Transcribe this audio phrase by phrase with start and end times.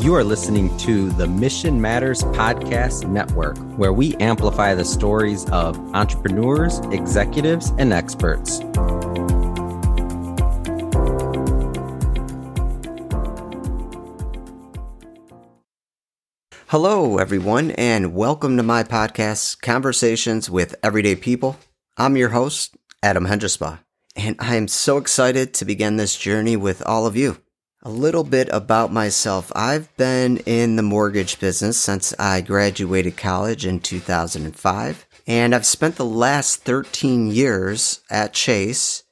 [0.00, 5.76] You are listening to the Mission Matters Podcast Network, where we amplify the stories of
[5.94, 8.60] entrepreneurs, executives, and experts.
[16.68, 21.58] Hello, everyone, and welcome to my podcast, Conversations with Everyday People.
[21.98, 23.80] I'm your host, Adam Hengesbaugh,
[24.16, 27.36] and I am so excited to begin this journey with all of you.
[27.82, 29.50] A little bit about myself.
[29.56, 35.96] I've been in the mortgage business since I graduated college in 2005, and I've spent
[35.96, 39.04] the last 13 years at Chase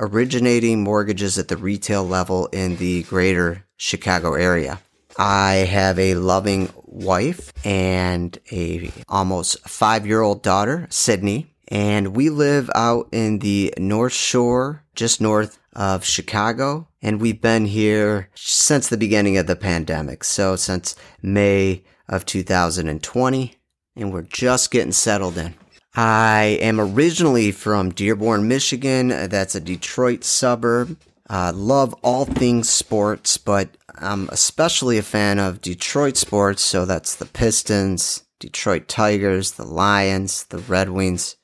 [0.00, 4.80] originating mortgages at the retail level in the greater Chicago area.
[5.16, 11.54] I have a loving wife and a almost five year old daughter, Sydney.
[11.68, 16.88] And we live out in the North Shore, just north of Chicago.
[17.06, 20.24] And we've been here since the beginning of the pandemic.
[20.24, 23.54] So since May of 2020.
[23.94, 25.54] And we're just getting settled in.
[25.94, 29.10] I am originally from Dearborn, Michigan.
[29.28, 30.98] That's a Detroit suburb.
[31.30, 36.62] Uh, love all things sports, but I'm especially a fan of Detroit sports.
[36.62, 41.36] So that's the Pistons, Detroit Tigers, the Lions, the Red Wings.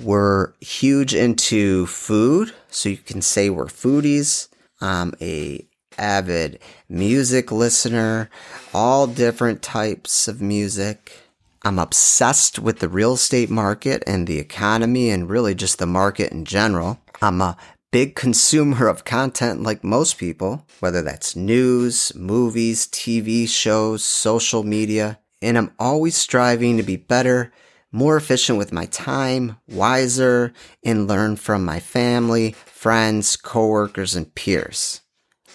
[0.00, 4.48] We're huge into food, so you can say we're foodies.
[4.80, 5.66] I'm a
[5.98, 8.30] avid music listener,
[8.72, 11.12] all different types of music.
[11.62, 16.30] I'm obsessed with the real estate market and the economy and really just the market
[16.30, 17.00] in general.
[17.20, 17.56] I'm a
[17.90, 25.18] big consumer of content like most people, whether that's news, movies, TV shows, social media,
[25.42, 27.52] and I'm always striving to be better,
[27.90, 30.52] more efficient with my time, wiser,
[30.84, 35.00] and learn from my family, friends, coworkers, and peers,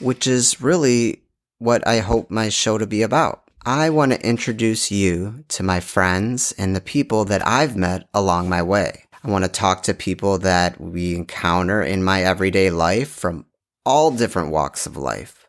[0.00, 1.22] which is really
[1.56, 3.42] what I hope my show to be about.
[3.64, 8.50] I want to introduce you to my friends and the people that I've met along
[8.50, 9.04] my way.
[9.24, 13.46] I want to talk to people that we encounter in my everyday life from
[13.86, 15.48] all different walks of life,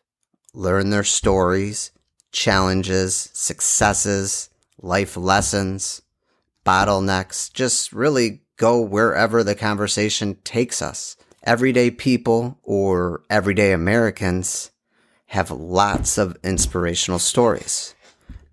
[0.54, 1.90] learn their stories,
[2.32, 4.48] challenges, successes,
[4.80, 6.00] life lessons,
[6.64, 11.14] bottlenecks, just really go wherever the conversation takes us.
[11.48, 14.70] Everyday people or everyday Americans
[15.28, 17.94] have lots of inspirational stories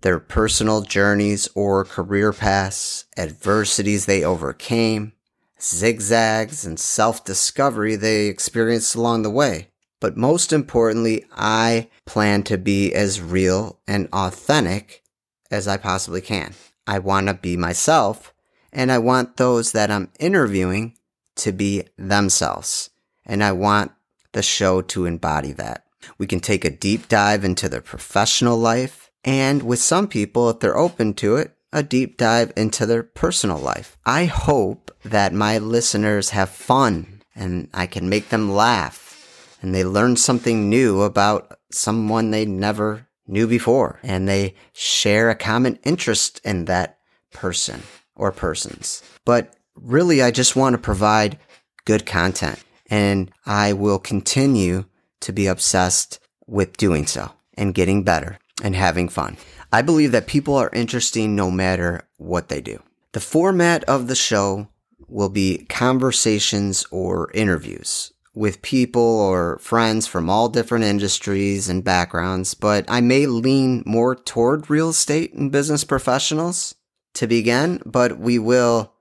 [0.00, 5.12] their personal journeys or career paths, adversities they overcame,
[5.60, 9.68] zigzags, and self discovery they experienced along the way.
[10.00, 15.02] But most importantly, I plan to be as real and authentic
[15.50, 16.54] as I possibly can.
[16.86, 18.32] I want to be myself,
[18.72, 20.95] and I want those that I'm interviewing
[21.36, 22.90] to be themselves.
[23.24, 23.92] And I want
[24.32, 25.84] the show to embody that.
[26.18, 30.60] We can take a deep dive into their professional life, and with some people, if
[30.60, 33.98] they're open to it, a deep dive into their personal life.
[34.06, 39.84] I hope that my listeners have fun and I can make them laugh and they
[39.84, 46.40] learn something new about someone they never knew before and they share a common interest
[46.44, 46.98] in that
[47.32, 47.82] person
[48.14, 49.02] or persons.
[49.24, 51.38] But really, I just want to provide
[51.84, 54.84] good content and I will continue
[55.20, 59.36] to be obsessed with doing so and getting better and having fun.
[59.72, 62.82] I believe that people are interesting no matter what they do.
[63.12, 64.68] The format of the show
[65.08, 72.52] will be conversations or interviews with people or friends from all different industries and backgrounds,
[72.54, 76.74] but I may lean more toward real estate and business professionals
[77.14, 78.92] to begin, but we will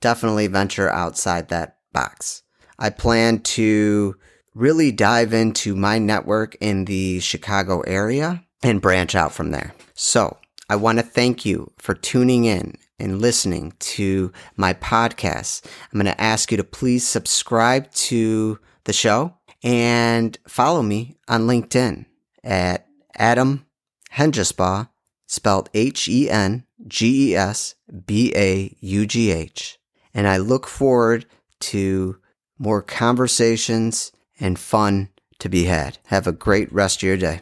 [0.00, 2.42] definitely venture outside that box.
[2.78, 4.16] I plan to
[4.54, 9.74] really dive into my network in the Chicago area and branch out from there.
[9.94, 10.38] So
[10.68, 15.64] I want to thank you for tuning in and listening to my podcast.
[15.92, 21.42] I'm going to ask you to please subscribe to the show and follow me on
[21.42, 22.06] LinkedIn
[22.42, 22.86] at
[23.16, 23.66] Adam
[24.12, 24.88] Hengesbaugh,
[25.26, 27.74] spelled H E N G E S
[28.06, 29.78] B A U G H.
[30.14, 31.26] And I look forward
[31.60, 32.18] to
[32.58, 35.98] more conversations and fun to be had.
[36.06, 37.40] Have a great rest of your day.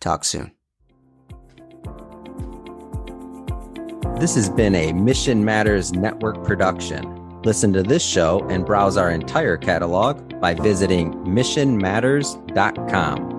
[0.00, 0.52] Talk soon.
[4.18, 7.42] This has been a Mission Matters Network production.
[7.42, 13.33] Listen to this show and browse our entire catalog by visiting missionmatters.com.